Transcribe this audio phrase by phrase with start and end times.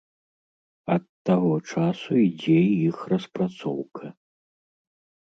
[0.93, 2.55] Ад таго часу ідзе
[2.87, 4.05] іх распрацоўка.